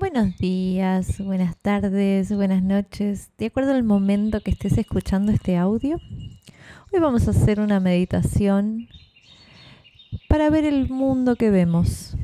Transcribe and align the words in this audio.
Buenos 0.00 0.38
días, 0.38 1.18
buenas 1.22 1.54
tardes, 1.58 2.34
buenas 2.34 2.62
noches. 2.62 3.30
De 3.36 3.46
acuerdo 3.46 3.72
al 3.72 3.84
momento 3.84 4.40
que 4.40 4.50
estés 4.50 4.78
escuchando 4.78 5.32
este 5.32 5.58
audio, 5.58 6.00
hoy 6.92 7.00
vamos 7.00 7.28
a 7.28 7.32
hacer 7.32 7.60
una 7.60 7.78
meditación 7.78 8.88
para 10.28 10.48
ver 10.48 10.64
el 10.64 10.88
mundo 10.88 11.36
que 11.36 11.50
vemos, 11.50 12.16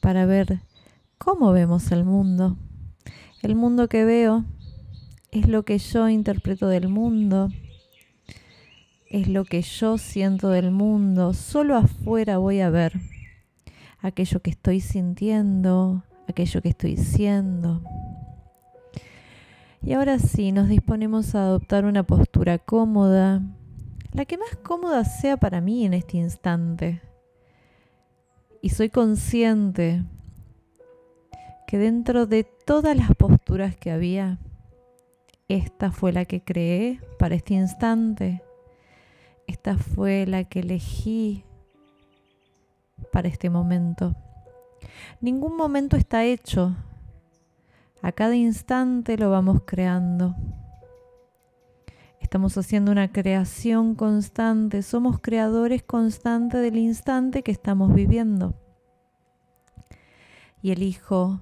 para 0.00 0.26
ver 0.26 0.60
cómo 1.18 1.50
vemos 1.50 1.90
el 1.90 2.04
mundo. 2.04 2.56
El 3.42 3.56
mundo 3.56 3.88
que 3.88 4.04
veo 4.04 4.44
es 5.32 5.48
lo 5.48 5.64
que 5.64 5.78
yo 5.78 6.08
interpreto 6.08 6.68
del 6.68 6.88
mundo, 6.88 7.48
es 9.10 9.26
lo 9.26 9.44
que 9.44 9.62
yo 9.62 9.98
siento 9.98 10.50
del 10.50 10.70
mundo. 10.70 11.34
Solo 11.34 11.76
afuera 11.76 12.38
voy 12.38 12.60
a 12.60 12.70
ver 12.70 12.92
aquello 14.00 14.40
que 14.40 14.50
estoy 14.50 14.80
sintiendo, 14.80 16.04
aquello 16.32 16.60
que 16.60 16.70
estoy 16.70 16.96
siendo. 16.96 17.82
Y 19.82 19.94
ahora 19.94 20.18
sí, 20.18 20.52
nos 20.52 20.68
disponemos 20.68 21.34
a 21.34 21.42
adoptar 21.42 21.84
una 21.84 22.04
postura 22.04 22.58
cómoda, 22.58 23.42
la 24.12 24.24
que 24.24 24.38
más 24.38 24.56
cómoda 24.62 25.04
sea 25.04 25.36
para 25.36 25.60
mí 25.60 25.84
en 25.84 25.94
este 25.94 26.18
instante. 26.18 27.00
Y 28.60 28.70
soy 28.70 28.90
consciente 28.90 30.04
que 31.66 31.78
dentro 31.78 32.26
de 32.26 32.44
todas 32.44 32.96
las 32.96 33.14
posturas 33.16 33.76
que 33.76 33.90
había, 33.90 34.38
esta 35.48 35.90
fue 35.90 36.12
la 36.12 36.24
que 36.26 36.42
creé 36.42 37.00
para 37.18 37.34
este 37.34 37.54
instante. 37.54 38.42
Esta 39.46 39.76
fue 39.76 40.26
la 40.26 40.44
que 40.44 40.60
elegí 40.60 41.44
para 43.12 43.28
este 43.28 43.50
momento. 43.50 44.14
Ningún 45.20 45.56
momento 45.56 45.96
está 45.96 46.24
hecho. 46.24 46.74
A 48.02 48.12
cada 48.12 48.34
instante 48.34 49.16
lo 49.16 49.30
vamos 49.30 49.62
creando. 49.64 50.34
Estamos 52.20 52.56
haciendo 52.56 52.90
una 52.90 53.12
creación 53.12 53.94
constante. 53.94 54.82
Somos 54.82 55.20
creadores 55.20 55.82
constantes 55.82 56.62
del 56.62 56.78
instante 56.78 57.42
que 57.42 57.52
estamos 57.52 57.92
viviendo. 57.94 58.54
Y 60.62 60.70
elijo 60.70 61.40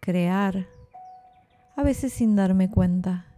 crear, 0.00 0.68
a 1.76 1.82
veces 1.82 2.12
sin 2.12 2.36
darme 2.36 2.70
cuenta. 2.70 3.31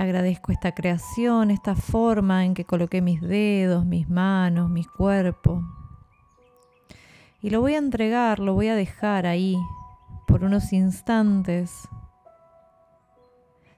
Agradezco 0.00 0.50
esta 0.50 0.72
creación, 0.72 1.50
esta 1.50 1.74
forma 1.74 2.46
en 2.46 2.54
que 2.54 2.64
coloqué 2.64 3.02
mis 3.02 3.20
dedos, 3.20 3.84
mis 3.84 4.08
manos, 4.08 4.70
mi 4.70 4.82
cuerpo. 4.82 5.62
Y 7.42 7.50
lo 7.50 7.60
voy 7.60 7.74
a 7.74 7.78
entregar, 7.78 8.38
lo 8.38 8.54
voy 8.54 8.68
a 8.68 8.74
dejar 8.74 9.26
ahí 9.26 9.58
por 10.26 10.42
unos 10.42 10.72
instantes, 10.72 11.86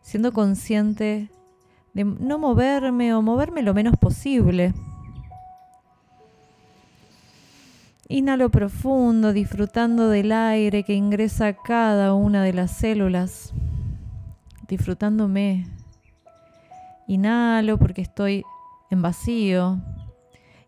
siendo 0.01 0.33
consciente 0.33 1.29
de 1.93 2.05
no 2.05 2.39
moverme 2.39 3.13
o 3.15 3.21
moverme 3.21 3.63
lo 3.63 3.75
menos 3.75 3.97
posible. 3.97 4.75
Inhalo 8.07 8.49
profundo, 8.49 9.33
disfrutando 9.33 10.09
del 10.09 10.31
aire 10.31 10.85
que 10.85 10.95
ingresa 10.95 11.49
a 11.49 11.57
cada 11.57 12.15
una 12.15 12.45
de 12.45 12.53
las 12.53 12.71
células, 12.71 13.53
disfrutándome 14.69 15.82
Inhalo 17.13 17.77
porque 17.77 18.01
estoy 18.01 18.43
en 18.89 19.03
vacío 19.03 19.83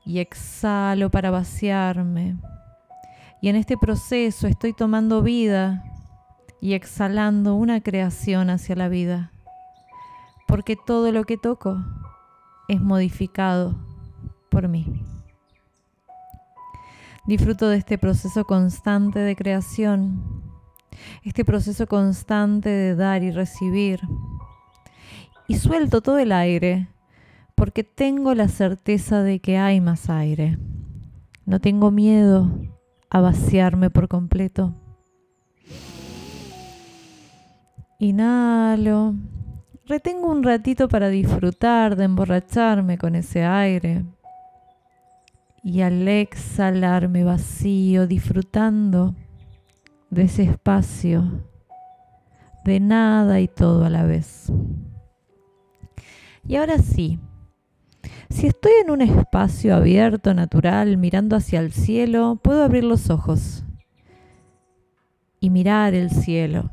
y 0.05 0.19
exhalo 0.19 1.11
para 1.11 1.31
vaciarme. 1.31 2.37
Y 3.41 3.49
en 3.49 3.57
este 3.57 3.79
proceso 3.79 4.47
estoy 4.47 4.75
tomando 4.75 5.23
vida 5.23 5.83
y 6.61 6.75
exhalando 6.75 7.55
una 7.55 7.81
creación 7.81 8.51
hacia 8.51 8.77
la 8.77 8.89
vida. 8.89 9.33
Porque 10.47 10.77
todo 10.77 11.13
lo 11.13 11.25
que 11.25 11.39
toco 11.39 11.83
es 12.69 12.79
modificado 12.79 13.75
por 14.51 14.69
mí. 14.69 15.03
Disfruto 17.27 17.71
de 17.71 17.79
este 17.79 17.97
proceso 17.97 18.45
constante 18.45 19.19
de 19.19 19.35
creación, 19.35 20.43
este 21.23 21.43
proceso 21.43 21.87
constante 21.87 22.69
de 22.69 22.95
dar 22.95 23.23
y 23.23 23.31
recibir 23.31 24.03
y 25.47 25.57
suelto 25.57 26.01
todo 26.01 26.19
el 26.19 26.33
aire 26.33 26.89
porque 27.55 27.85
tengo 27.85 28.35
la 28.35 28.49
certeza 28.49 29.23
de 29.23 29.41
que 29.41 29.59
hay 29.59 29.81
más 29.81 30.11
aire. 30.11 30.59
No 31.47 31.61
tengo 31.61 31.91
miedo 31.91 32.51
a 33.11 33.21
vaciarme 33.21 33.91
por 33.91 34.09
completo. 34.09 34.75
Inhalo. 37.99 39.15
Retengo 39.87 40.29
un 40.29 40.43
ratito 40.43 40.89
para 40.89 41.09
disfrutar 41.09 41.97
de 41.97 42.05
emborracharme 42.05 42.99
con 42.99 43.15
ese 43.15 43.45
aire. 43.45 44.05
Y 45.63 45.83
al 45.83 46.09
exhalarme 46.09 47.25
vacío, 47.25 48.07
disfrutando 48.07 49.15
de 50.11 50.23
ese 50.23 50.43
espacio, 50.43 51.45
de 52.65 52.81
nada 52.81 53.41
y 53.41 53.49
todo 53.49 53.85
a 53.85 53.91
la 53.91 54.05
vez. 54.05 54.51
Y 56.47 56.57
ahora 56.57 56.79
sí, 56.79 57.19
si 58.29 58.47
estoy 58.49 58.73
en 58.83 58.91
un 58.91 59.01
espacio 59.01 59.75
abierto, 59.75 60.35
natural, 60.35 60.99
mirando 60.99 61.37
hacia 61.37 61.61
el 61.61 61.73
cielo, 61.73 62.39
puedo 62.43 62.63
abrir 62.63 62.85
los 62.85 63.09
ojos 63.09 63.65
y 65.41 65.51
mirar 65.51 65.95
el 65.95 66.11
cielo. 66.11 66.71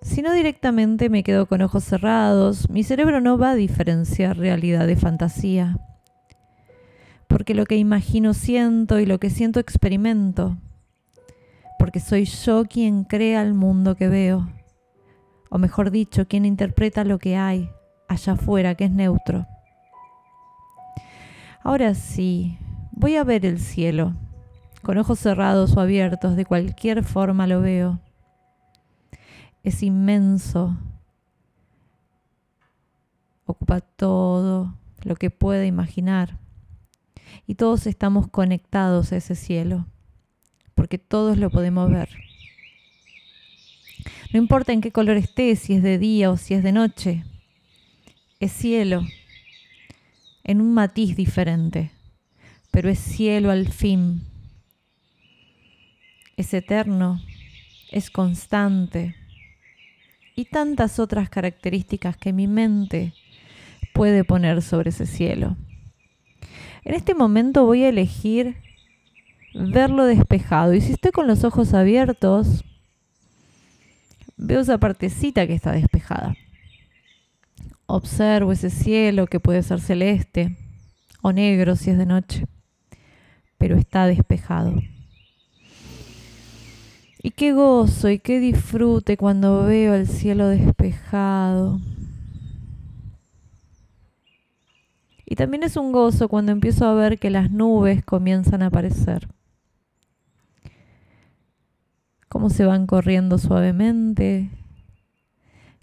Si 0.00 0.22
no 0.22 0.32
directamente 0.32 1.10
me 1.10 1.22
quedo 1.22 1.46
con 1.46 1.62
ojos 1.62 1.84
cerrados, 1.84 2.70
mi 2.70 2.82
cerebro 2.82 3.20
no 3.20 3.38
va 3.38 3.50
a 3.50 3.54
diferenciar 3.56 4.38
realidad 4.38 4.86
de 4.86 4.96
fantasía. 4.96 5.78
Porque 7.28 7.54
lo 7.54 7.66
que 7.66 7.76
imagino 7.76 8.32
siento 8.32 9.00
y 9.00 9.06
lo 9.06 9.18
que 9.18 9.30
siento 9.30 9.58
experimento. 9.58 10.56
Porque 11.78 12.00
soy 12.00 12.24
yo 12.24 12.64
quien 12.64 13.04
crea 13.04 13.42
el 13.42 13.52
mundo 13.52 13.96
que 13.96 14.08
veo. 14.08 14.48
O 15.50 15.58
mejor 15.58 15.90
dicho, 15.90 16.26
quien 16.26 16.44
interpreta 16.44 17.04
lo 17.04 17.18
que 17.18 17.36
hay 17.36 17.68
allá 18.08 18.34
afuera, 18.34 18.74
que 18.74 18.84
es 18.84 18.90
neutro. 18.90 19.46
Ahora 21.62 21.94
sí, 21.94 22.58
voy 22.92 23.16
a 23.16 23.24
ver 23.24 23.44
el 23.44 23.58
cielo. 23.58 24.14
Con 24.82 24.98
ojos 24.98 25.18
cerrados 25.18 25.76
o 25.76 25.80
abiertos, 25.80 26.36
de 26.36 26.44
cualquier 26.44 27.02
forma 27.02 27.46
lo 27.46 27.60
veo. 27.60 27.98
Es 29.64 29.82
inmenso. 29.82 30.76
Ocupa 33.46 33.80
todo 33.80 34.74
lo 35.02 35.16
que 35.16 35.30
pueda 35.30 35.66
imaginar. 35.66 36.38
Y 37.46 37.56
todos 37.56 37.86
estamos 37.86 38.28
conectados 38.28 39.12
a 39.12 39.16
ese 39.16 39.34
cielo, 39.34 39.86
porque 40.74 40.98
todos 40.98 41.36
lo 41.36 41.50
podemos 41.50 41.90
ver. 41.90 42.08
No 44.32 44.38
importa 44.38 44.72
en 44.72 44.80
qué 44.80 44.92
color 44.92 45.16
esté, 45.16 45.54
si 45.56 45.74
es 45.74 45.82
de 45.82 45.98
día 45.98 46.30
o 46.30 46.36
si 46.36 46.54
es 46.54 46.62
de 46.62 46.72
noche, 46.72 47.24
es 48.40 48.52
cielo, 48.52 49.02
en 50.44 50.60
un 50.60 50.74
matiz 50.74 51.16
diferente, 51.16 51.90
pero 52.70 52.88
es 52.90 52.98
cielo 52.98 53.50
al 53.50 53.68
fin. 53.68 54.22
Es 56.36 56.52
eterno, 56.52 57.20
es 57.90 58.10
constante 58.10 59.16
y 60.34 60.44
tantas 60.44 60.98
otras 60.98 61.30
características 61.30 62.16
que 62.16 62.32
mi 62.32 62.46
mente 62.46 63.14
puede 63.94 64.22
poner 64.22 64.60
sobre 64.60 64.90
ese 64.90 65.06
cielo. 65.06 65.56
En 66.84 66.94
este 66.94 67.14
momento 67.14 67.64
voy 67.64 67.84
a 67.84 67.88
elegir 67.88 68.56
verlo 69.54 70.04
despejado 70.04 70.74
y 70.74 70.82
si 70.82 70.92
estoy 70.92 71.10
con 71.10 71.26
los 71.26 71.42
ojos 71.42 71.72
abiertos, 71.72 72.64
veo 74.36 74.60
esa 74.60 74.78
partecita 74.78 75.46
que 75.46 75.54
está 75.54 75.72
despejada. 75.72 76.36
Observo 77.86 78.52
ese 78.52 78.70
cielo 78.70 79.26
que 79.26 79.38
puede 79.38 79.62
ser 79.62 79.80
celeste 79.80 80.56
o 81.22 81.32
negro 81.32 81.76
si 81.76 81.90
es 81.90 81.98
de 81.98 82.06
noche, 82.06 82.46
pero 83.58 83.76
está 83.76 84.06
despejado. 84.06 84.74
Y 87.22 87.30
qué 87.30 87.52
gozo 87.52 88.10
y 88.10 88.18
qué 88.18 88.40
disfrute 88.40 89.16
cuando 89.16 89.64
veo 89.64 89.94
el 89.94 90.06
cielo 90.06 90.48
despejado. 90.48 91.80
Y 95.24 95.34
también 95.34 95.64
es 95.64 95.76
un 95.76 95.90
gozo 95.90 96.28
cuando 96.28 96.52
empiezo 96.52 96.86
a 96.86 96.94
ver 96.94 97.18
que 97.18 97.30
las 97.30 97.50
nubes 97.50 98.04
comienzan 98.04 98.62
a 98.62 98.66
aparecer. 98.66 99.28
Cómo 102.28 102.48
se 102.48 102.64
van 102.64 102.86
corriendo 102.86 103.38
suavemente, 103.38 104.50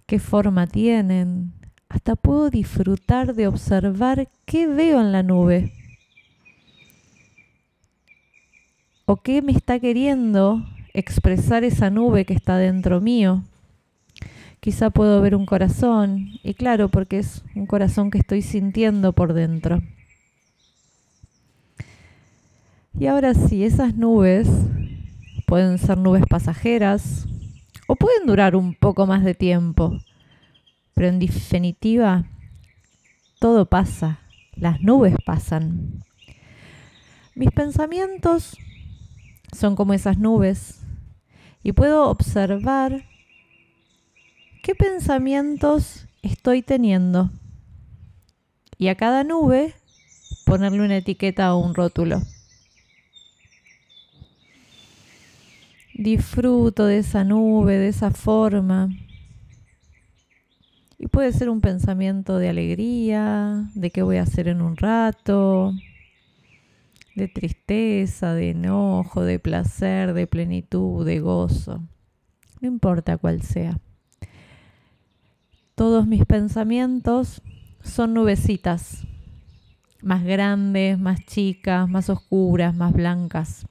qué 0.05 0.19
forma 0.19 0.67
tienen, 0.67 1.53
hasta 1.93 2.15
puedo 2.15 2.49
disfrutar 2.49 3.35
de 3.35 3.45
observar 3.45 4.27
qué 4.45 4.65
veo 4.65 4.99
en 4.99 5.11
la 5.11 5.21
nube. 5.21 5.71
¿O 9.05 9.17
qué 9.17 9.43
me 9.43 9.51
está 9.51 9.79
queriendo 9.79 10.65
expresar 10.95 11.63
esa 11.63 11.91
nube 11.91 12.25
que 12.25 12.33
está 12.33 12.57
dentro 12.57 12.99
mío? 12.99 13.43
Quizá 14.59 14.89
puedo 14.89 15.21
ver 15.21 15.35
un 15.35 15.45
corazón, 15.45 16.29
y 16.41 16.55
claro, 16.55 16.89
porque 16.89 17.19
es 17.19 17.43
un 17.53 17.67
corazón 17.67 18.09
que 18.09 18.17
estoy 18.17 18.41
sintiendo 18.41 19.13
por 19.13 19.33
dentro. 19.33 19.83
Y 22.99 23.05
ahora 23.05 23.35
sí, 23.35 23.63
esas 23.63 23.93
nubes 23.95 24.49
pueden 25.45 25.77
ser 25.77 25.99
nubes 25.99 26.23
pasajeras 26.27 27.27
o 27.87 27.95
pueden 27.95 28.25
durar 28.25 28.55
un 28.55 28.73
poco 28.73 29.05
más 29.05 29.23
de 29.23 29.35
tiempo, 29.35 29.99
pero 30.93 31.07
en 31.07 31.19
definitiva, 31.19 32.25
todo 33.39 33.65
pasa, 33.65 34.19
las 34.55 34.81
nubes 34.81 35.15
pasan. 35.25 36.03
Mis 37.35 37.51
pensamientos 37.51 38.57
son 39.51 39.75
como 39.75 39.93
esas 39.93 40.17
nubes 40.17 40.81
y 41.63 41.71
puedo 41.71 42.09
observar 42.09 43.05
qué 44.61 44.75
pensamientos 44.75 46.07
estoy 46.21 46.61
teniendo. 46.61 47.31
Y 48.77 48.87
a 48.87 48.95
cada 48.95 49.23
nube 49.23 49.73
ponerle 50.45 50.81
una 50.81 50.97
etiqueta 50.97 51.53
o 51.53 51.59
un 51.59 51.73
rótulo. 51.73 52.21
Disfruto 55.93 56.85
de 56.85 56.99
esa 56.99 57.23
nube, 57.23 57.77
de 57.77 57.87
esa 57.87 58.11
forma. 58.11 58.89
Y 61.03 61.07
puede 61.07 61.33
ser 61.33 61.49
un 61.49 61.59
pensamiento 61.59 62.37
de 62.37 62.47
alegría, 62.47 63.69
de 63.75 63.91
qué 63.91 64.03
voy 64.03 64.15
a 64.15 64.21
hacer 64.21 64.47
en 64.47 64.61
un 64.61 64.77
rato, 64.77 65.73
de 67.13 67.27
tristeza, 67.27 68.33
de 68.33 68.51
enojo, 68.51 69.21
de 69.21 69.37
placer, 69.37 70.13
de 70.13 70.27
plenitud, 70.27 71.05
de 71.05 71.19
gozo. 71.19 71.83
No 72.61 72.69
importa 72.69 73.17
cuál 73.17 73.41
sea. 73.41 73.77
Todos 75.75 76.07
mis 76.07 76.25
pensamientos 76.25 77.41
son 77.83 78.13
nubecitas, 78.13 79.05
más 80.01 80.23
grandes, 80.23 80.97
más 80.97 81.19
chicas, 81.25 81.89
más 81.89 82.09
oscuras, 82.09 82.73
más 82.73 82.93
blancas. 82.93 83.67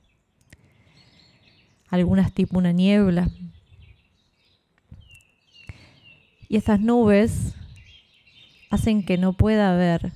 Algunas 1.89 2.35
tipo 2.35 2.59
una 2.59 2.73
niebla. 2.73 3.31
Y 6.53 6.59
esas 6.59 6.79
nubes 6.79 7.57
hacen 8.71 9.03
que 9.03 9.19
no 9.19 9.33
pueda 9.33 9.75
ver 9.75 10.13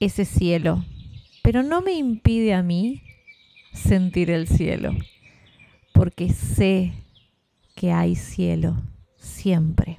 ese 0.00 0.24
cielo 0.24 0.82
pero 1.44 1.62
no 1.62 1.82
me 1.82 1.92
impide 1.92 2.54
a 2.54 2.62
mí 2.62 3.02
sentir 3.74 4.30
el 4.30 4.48
cielo, 4.48 4.92
porque 5.92 6.32
sé 6.32 6.94
que 7.74 7.92
hay 7.92 8.14
cielo 8.14 8.78
siempre. 9.18 9.96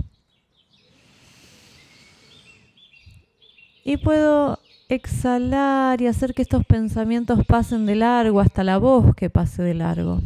Y 3.84 3.98
puedo 3.98 4.58
exhalar 4.90 6.02
y 6.02 6.08
hacer 6.08 6.34
que 6.34 6.42
estos 6.42 6.66
pensamientos 6.66 7.46
pasen 7.46 7.86
de 7.86 7.94
largo 7.94 8.40
hasta 8.40 8.64
la 8.64 8.80
voz 8.80 9.16
que 9.16 9.30
pase 9.30 9.62
de 9.62 9.76
largo. 9.76 10.24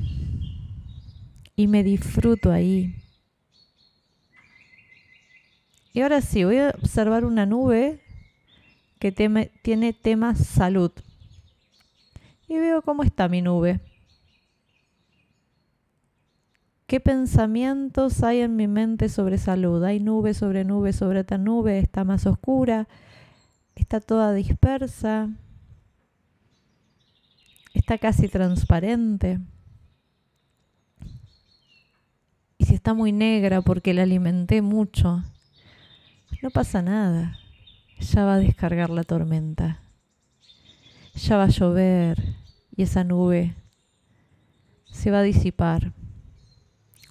Y 1.57 1.67
me 1.67 1.83
disfruto 1.83 2.49
ahí. 2.49 2.95
Y 5.93 6.01
ahora 6.01 6.21
sí, 6.21 6.43
voy 6.43 6.57
a 6.57 6.69
observar 6.69 7.25
una 7.25 7.45
nube 7.45 7.99
que 8.99 9.11
tiene 9.11 9.93
tema 9.93 10.35
salud 10.35 10.91
y 12.49 12.57
veo 12.57 12.81
cómo 12.81 13.03
está 13.03 13.29
mi 13.29 13.41
nube. 13.41 13.79
¿Qué 16.87 16.99
pensamientos 16.99 18.23
hay 18.23 18.41
en 18.41 18.55
mi 18.55 18.67
mente 18.67 19.07
sobre 19.09 19.37
salud? 19.37 19.83
Hay 19.83 19.99
nube 19.99 20.33
sobre 20.33 20.65
nube 20.65 20.91
sobre 20.91 21.19
otra 21.19 21.37
nube, 21.37 21.77
está 21.77 22.03
más 22.03 22.25
oscura, 22.25 22.87
está 23.75 24.01
toda 24.01 24.33
dispersa, 24.33 25.29
está 27.75 27.99
casi 27.99 28.27
transparente. 28.27 29.39
Y 32.57 32.65
si 32.65 32.73
está 32.73 32.95
muy 32.95 33.11
negra 33.11 33.61
porque 33.61 33.93
la 33.93 34.01
alimenté 34.01 34.63
mucho, 34.63 35.23
no 36.41 36.49
pasa 36.49 36.81
nada, 36.81 37.37
ya 37.99 38.25
va 38.25 38.35
a 38.35 38.39
descargar 38.39 38.89
la 38.89 39.03
tormenta 39.03 39.81
ya 41.19 41.37
va 41.37 41.45
a 41.45 41.49
llover 41.49 42.17
y 42.75 42.83
esa 42.83 43.03
nube 43.03 43.55
se 44.91 45.11
va 45.11 45.19
a 45.19 45.23
disipar. 45.23 45.93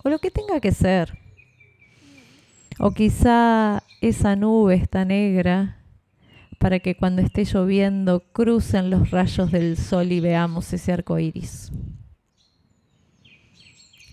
O 0.02 0.08
lo 0.08 0.18
que 0.18 0.30
tenga 0.30 0.60
que 0.60 0.72
ser. 0.72 1.18
O 2.78 2.92
quizá 2.92 3.82
esa 4.00 4.36
nube 4.36 4.74
está 4.74 5.04
negra 5.04 5.82
para 6.58 6.78
que 6.78 6.96
cuando 6.96 7.22
esté 7.22 7.44
lloviendo 7.44 8.20
crucen 8.32 8.90
los 8.90 9.10
rayos 9.10 9.50
del 9.50 9.76
sol 9.76 10.10
y 10.12 10.20
veamos 10.20 10.72
ese 10.72 10.92
arco 10.92 11.18
iris. 11.18 11.70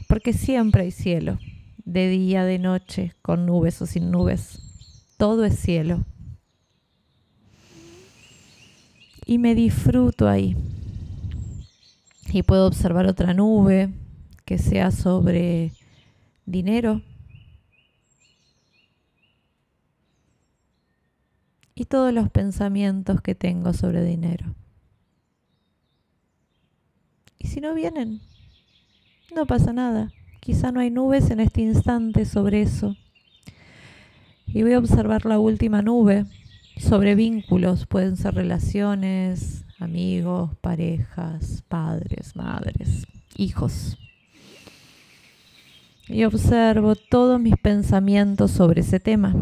Porque 0.08 0.34
siempre 0.34 0.84
hay 0.84 0.92
cielo, 0.92 1.40
de 1.84 2.10
día, 2.10 2.44
de 2.44 2.60
noche, 2.60 3.14
con 3.22 3.46
nubes 3.46 3.82
o 3.82 3.86
sin 3.86 4.12
nubes. 4.12 4.75
Todo 5.18 5.46
es 5.46 5.58
cielo 5.58 6.04
y 9.26 9.40
me 9.40 9.56
disfruto 9.56 10.28
ahí. 10.28 10.56
Y 12.32 12.44
puedo 12.44 12.68
observar 12.68 13.08
otra 13.08 13.34
nube 13.34 13.92
que 14.46 14.58
sea 14.58 14.92
sobre 14.92 15.72
dinero. 16.46 17.02
Y 21.74 21.86
todos 21.86 22.14
los 22.14 22.30
pensamientos 22.30 23.22
que 23.22 23.36
tengo 23.36 23.74
sobre 23.74 24.04
dinero. 24.04 24.56
Y 27.38 27.48
si 27.48 27.60
no 27.60 27.74
vienen, 27.74 28.22
no 29.36 29.46
pasa 29.46 29.74
nada. 29.74 30.12
Quizá 30.40 30.72
no 30.72 30.80
hay 30.80 30.92
nubes 30.92 31.32
en 31.32 31.40
este 31.40 31.62
instante 31.62 32.26
sobre 32.26 32.62
eso. 32.62 32.96
Y 34.56 34.64
voy 34.64 34.72
a 34.72 34.80
observar 34.80 35.26
la 35.26 35.38
última 35.38 35.82
nube 35.82 36.28
sobre 36.78 37.14
vínculos, 37.14 37.86
pueden 37.88 38.16
ser 38.16 38.36
relaciones, 38.36 39.66
amigos, 39.80 40.52
parejas, 40.62 41.62
padres, 41.68 42.38
madres, 42.38 43.06
hijos. 43.36 43.98
Y 46.08 46.24
observo 46.24 46.96
todos 46.96 47.38
mis 47.38 47.58
pensamientos 47.58 48.52
sobre 48.52 48.80
ese 48.80 49.02
tema. 49.02 49.36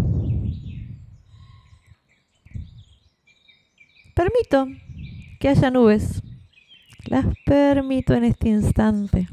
Permito 4.16 4.68
que 5.40 5.50
haya 5.50 5.70
nubes. 5.70 6.24
Las 7.06 7.28
permito 7.46 8.16
en 8.16 8.24
este 8.24 8.50
instante. 8.50 9.28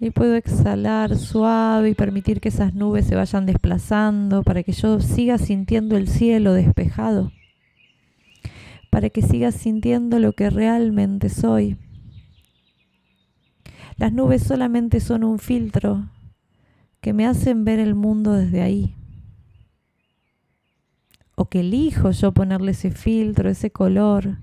Y 0.00 0.10
puedo 0.10 0.36
exhalar 0.36 1.16
suave 1.16 1.90
y 1.90 1.94
permitir 1.94 2.40
que 2.40 2.50
esas 2.50 2.72
nubes 2.72 3.06
se 3.06 3.16
vayan 3.16 3.46
desplazando 3.46 4.44
para 4.44 4.62
que 4.62 4.70
yo 4.72 5.00
siga 5.00 5.38
sintiendo 5.38 5.96
el 5.96 6.08
cielo 6.08 6.52
despejado, 6.52 7.32
para 8.90 9.10
que 9.10 9.22
siga 9.22 9.50
sintiendo 9.50 10.20
lo 10.20 10.34
que 10.34 10.50
realmente 10.50 11.28
soy. 11.28 11.76
Las 13.96 14.12
nubes 14.12 14.44
solamente 14.44 15.00
son 15.00 15.24
un 15.24 15.40
filtro 15.40 16.08
que 17.00 17.12
me 17.12 17.26
hacen 17.26 17.64
ver 17.64 17.80
el 17.80 17.96
mundo 17.96 18.32
desde 18.34 18.62
ahí. 18.62 18.94
O 21.34 21.46
que 21.46 21.60
elijo 21.60 22.12
yo 22.12 22.32
ponerle 22.32 22.70
ese 22.70 22.92
filtro, 22.92 23.50
ese 23.50 23.72
color, 23.72 24.38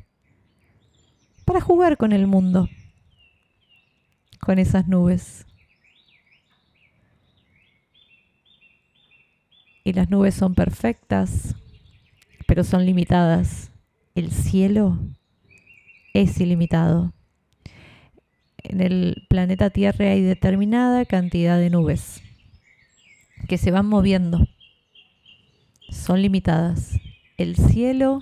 para 1.46 1.62
jugar 1.62 1.96
con 1.96 2.12
el 2.12 2.28
mundo 2.28 2.68
con 4.46 4.60
esas 4.60 4.88
nubes. 4.88 5.48
Y 9.84 9.94
las 9.94 10.10
nubes 10.10 10.36
son 10.36 10.54
perfectas, 10.54 11.56
pero 12.48 12.64
son 12.64 12.86
limitadas. 12.86 13.72
El 14.14 14.32
cielo 14.32 15.00
es 16.14 16.40
ilimitado. 16.40 17.14
En 18.58 18.82
el 18.82 19.26
planeta 19.30 19.72
Tierra 19.72 20.06
hay 20.06 20.22
determinada 20.22 21.06
cantidad 21.06 21.58
de 21.58 21.72
nubes 21.72 22.22
que 23.48 23.58
se 23.58 23.72
van 23.72 23.88
moviendo. 23.88 24.48
Son 25.90 26.22
limitadas. 26.22 27.00
El 27.38 27.56
cielo 27.56 28.22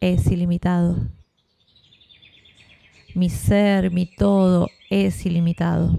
es 0.00 0.26
ilimitado. 0.26 0.96
Mi 3.14 3.28
ser, 3.28 3.90
mi 3.90 4.06
todo 4.06 4.68
es 4.92 5.26
ilimitado. 5.26 5.96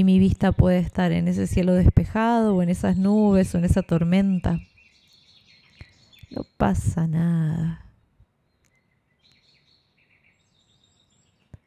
y 0.00 0.04
mi 0.04 0.18
vista 0.18 0.52
puede 0.52 0.78
estar 0.78 1.12
en 1.12 1.28
ese 1.28 1.46
cielo 1.46 1.74
despejado 1.74 2.56
o 2.56 2.62
en 2.62 2.70
esas 2.70 2.96
nubes 2.96 3.54
o 3.54 3.58
en 3.58 3.66
esa 3.66 3.82
tormenta. 3.82 4.58
No 6.30 6.46
pasa 6.56 7.06
nada. 7.06 7.84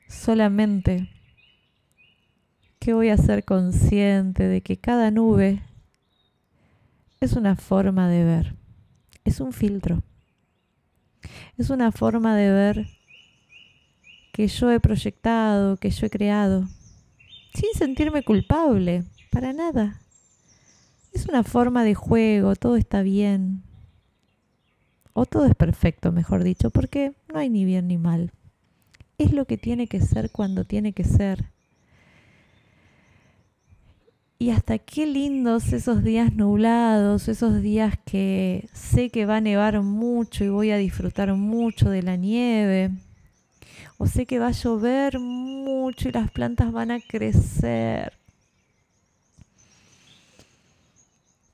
Solamente 0.08 1.10
que 2.80 2.94
voy 2.96 3.10
a 3.10 3.18
ser 3.18 3.46
consciente 3.46 4.48
de 4.48 4.62
que 4.62 4.78
cada 4.78 5.12
nube 5.12 5.62
es 7.20 7.34
una 7.34 7.56
forma 7.56 8.10
de 8.10 8.24
ver, 8.24 8.56
es 9.26 9.40
un 9.40 9.54
filtro, 9.54 10.02
es 11.58 11.70
una 11.70 11.92
forma 11.92 12.36
de 12.36 12.52
ver 12.52 12.88
que 14.34 14.48
yo 14.48 14.72
he 14.72 14.80
proyectado, 14.82 15.78
que 15.78 15.92
yo 15.92 16.08
he 16.08 16.10
creado 16.10 16.68
sin 17.54 17.72
sentirme 17.76 18.24
culpable, 18.24 19.04
para 19.32 19.54
nada. 19.54 20.02
Es 21.14 21.28
una 21.28 21.44
forma 21.44 21.84
de 21.84 21.94
juego, 21.94 22.56
todo 22.56 22.76
está 22.76 23.04
bien. 23.04 23.62
O 25.14 25.28
todo 25.28 25.46
es 25.46 25.54
perfecto, 25.54 26.12
mejor 26.12 26.44
dicho, 26.44 26.72
porque 26.72 27.14
no 27.32 27.38
hay 27.38 27.50
ni 27.50 27.64
bien 27.64 27.88
ni 27.88 28.00
mal. 28.00 28.32
Es 29.20 29.32
lo 29.32 29.46
que 29.46 29.58
tiene 29.58 29.88
que 29.88 30.02
ser 30.02 30.32
cuando 30.32 30.66
tiene 30.66 30.94
que 30.94 31.04
ser. 31.04 31.52
Y 34.40 34.50
hasta 34.50 34.80
qué 34.80 35.06
lindos 35.06 35.72
esos 35.72 36.04
días 36.04 36.34
nublados, 36.34 37.28
esos 37.28 37.62
días 37.62 38.00
que 38.04 38.68
sé 38.74 39.12
que 39.12 39.28
va 39.28 39.38
a 39.38 39.42
nevar 39.42 39.80
mucho 39.84 40.44
y 40.44 40.50
voy 40.50 40.72
a 40.72 40.78
disfrutar 40.78 41.36
mucho 41.36 41.92
de 41.92 42.02
la 42.02 42.16
nieve 42.16 42.90
o 43.98 44.08
sé 44.08 44.26
que 44.26 44.40
va 44.40 44.48
a 44.48 44.52
llover 44.52 45.20
mucho 45.20 46.10
y 46.10 46.12
las 46.12 46.32
plantas 46.32 46.72
van 46.72 46.92
a 46.92 47.00
crecer. 47.00 48.18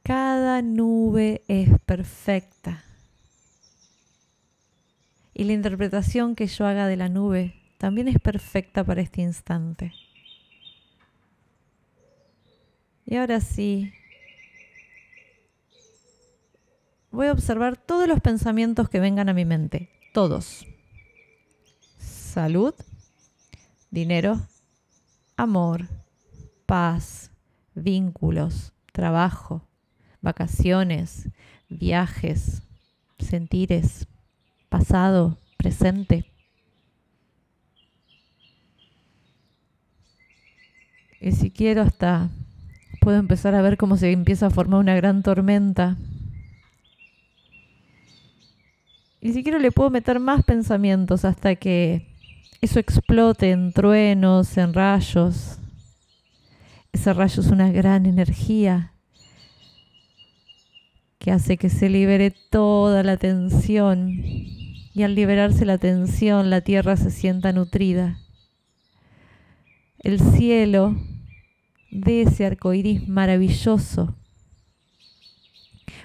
Cada 0.04 0.62
nube 0.62 1.44
es 1.48 1.70
perfecta. 1.86 2.84
Y 5.34 5.44
la 5.44 5.54
interpretación 5.54 6.36
que 6.36 6.48
yo 6.48 6.66
haga 6.66 6.88
de 6.88 6.98
la 6.98 7.10
nube 7.10 7.56
también 7.78 8.08
es 8.08 8.20
perfecta 8.20 8.84
para 8.84 9.02
este 9.02 9.22
instante. 9.22 9.94
Y 13.06 13.16
ahora 13.16 13.40
sí, 13.40 13.94
voy 17.12 17.28
a 17.28 17.32
observar 17.32 17.78
todos 17.78 18.08
los 18.08 18.20
pensamientos 18.20 18.90
que 18.90 19.00
vengan 19.00 19.30
a 19.30 19.34
mi 19.34 19.46
mente, 19.46 19.90
todos 20.14 20.66
salud, 22.30 22.74
dinero, 23.90 24.40
amor, 25.36 25.88
paz, 26.66 27.32
vínculos, 27.74 28.72
trabajo, 28.94 29.68
vacaciones, 30.22 31.30
viajes, 31.70 32.62
sentires, 33.18 34.08
pasado, 34.70 35.38
presente. 35.58 36.26
Y 41.20 41.32
si 41.34 41.52
quiero 41.52 41.82
hasta 41.82 42.30
puedo 43.02 43.18
empezar 43.18 43.56
a 43.56 43.62
ver 43.62 43.78
cómo 43.78 43.98
se 43.98 44.12
empieza 44.12 44.48
a 44.48 44.52
formar 44.52 44.80
una 44.80 44.96
gran 44.96 45.24
tormenta. 45.24 45.98
Y 49.22 49.34
si 49.34 49.44
quiero 49.44 49.60
le 49.60 49.72
puedo 49.72 49.90
meter 49.90 50.20
más 50.20 50.44
pensamientos 50.46 51.26
hasta 51.26 51.56
que 51.56 52.09
eso 52.62 52.80
explote 52.80 53.52
en 53.52 53.72
truenos, 53.72 54.58
en 54.58 54.74
rayos. 54.74 55.58
Ese 56.92 57.14
rayo 57.14 57.42
es 57.42 57.48
una 57.48 57.72
gran 57.72 58.06
energía 58.06 58.94
que 61.20 61.32
hace 61.32 61.58
que 61.58 61.70
se 61.70 61.90
libere 61.90 62.32
toda 62.50 63.04
la 63.04 63.18
tensión. 63.18 64.10
Y 64.94 65.04
al 65.04 65.16
liberarse 65.16 65.66
la 65.66 65.78
tensión, 65.78 66.50
la 66.50 66.62
tierra 66.62 66.98
se 66.98 67.12
sienta 67.12 67.54
nutrida. 67.54 68.20
El 70.00 70.20
cielo 70.20 70.96
de 71.92 72.24
ese 72.24 72.46
arco 72.46 72.74
iris 72.74 73.08
maravilloso 73.08 74.16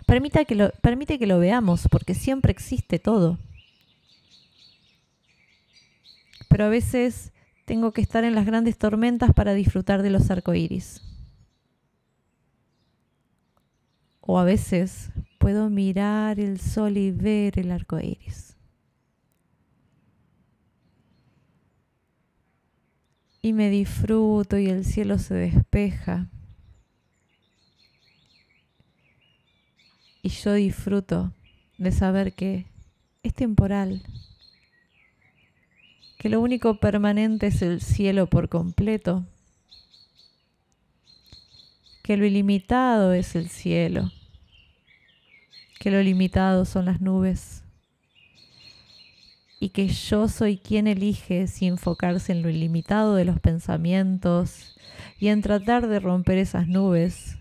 permite 0.07 0.45
que, 0.45 0.55
lo, 0.55 0.71
permite 0.83 1.19
que 1.19 1.27
lo 1.27 1.39
veamos, 1.39 1.89
porque 1.91 2.15
siempre 2.15 2.53
existe 2.53 2.99
todo. 2.99 3.39
Pero 6.55 6.67
a 6.67 6.69
veces 6.69 7.33
tengo 7.65 7.91
que 7.91 8.01
estar 8.01 8.23
en 8.23 8.37
las 8.37 8.47
grandes 8.47 8.79
tormentas 8.79 9.35
para 9.35 9.55
disfrutar 9.55 10.03
de 10.03 10.11
los 10.11 10.31
arcoíris. 10.31 11.03
O 14.21 14.39
a 14.39 14.45
veces 14.45 15.11
puedo 15.39 15.69
mirar 15.69 16.39
el 16.39 16.61
sol 16.61 16.97
y 16.97 17.11
ver 17.11 17.59
el 17.59 17.73
arco 17.73 17.99
iris. 17.99 18.57
Y 23.43 23.53
me 23.53 23.69
disfruto 23.69 24.57
y 24.57 24.69
el 24.69 24.85
cielo 24.85 25.19
se 25.19 25.35
despeja. 25.35 26.29
Y 30.23 30.29
yo 30.29 30.53
disfruto 30.53 31.33
de 31.79 31.91
saber 31.91 32.33
que 32.33 32.67
es 33.25 33.35
temporal, 33.35 34.05
que 36.25 36.31
lo 36.31 36.41
único 36.41 36.77
permanente 36.77 37.49
es 37.49 37.61
el 37.61 37.83
cielo 37.83 38.31
por 38.31 38.49
completo, 38.49 39.27
que 42.03 42.17
lo 42.17 42.25
ilimitado 42.25 43.13
es 43.13 43.37
el 43.37 43.51
cielo, 43.51 44.11
que 45.79 45.91
lo 45.91 46.03
limitado 46.03 46.65
son 46.65 46.87
las 46.87 47.03
nubes 47.03 47.63
y 49.61 49.69
que 49.69 49.89
yo 49.89 50.29
soy 50.29 50.57
quien 50.57 50.87
elige 50.87 51.47
si 51.47 51.67
enfocarse 51.67 52.33
en 52.33 52.41
lo 52.41 52.49
ilimitado 52.49 53.17
de 53.17 53.27
los 53.27 53.39
pensamientos 53.39 54.79
y 55.21 55.29
en 55.29 55.43
tratar 55.43 55.89
de 55.89 56.01
romper 56.01 56.39
esas 56.39 56.67
nubes 56.67 57.37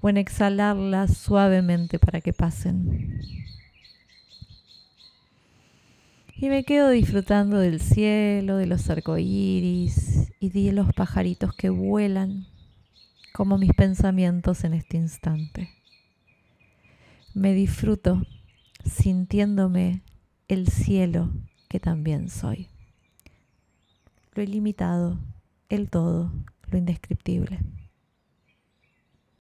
o 0.00 0.08
en 0.08 0.16
exhalarlas 0.16 1.18
suavemente 1.18 1.98
para 1.98 2.22
que 2.22 2.32
pasen. 2.32 3.20
Y 6.38 6.50
me 6.50 6.64
quedo 6.64 6.90
disfrutando 6.90 7.58
del 7.58 7.80
cielo, 7.80 8.58
de 8.58 8.66
los 8.66 8.90
arcoíris 8.90 10.30
y 10.38 10.50
de 10.50 10.70
los 10.72 10.92
pajaritos 10.92 11.54
que 11.54 11.70
vuelan 11.70 12.46
como 13.32 13.56
mis 13.56 13.72
pensamientos 13.72 14.62
en 14.64 14.74
este 14.74 14.98
instante. 14.98 15.70
Me 17.32 17.54
disfruto 17.54 18.22
sintiéndome 18.84 20.02
el 20.48 20.68
cielo 20.68 21.30
que 21.68 21.80
también 21.80 22.28
soy. 22.28 22.68
Lo 24.34 24.42
ilimitado, 24.42 25.18
el 25.70 25.88
todo, 25.88 26.30
lo 26.70 26.76
indescriptible. 26.76 27.60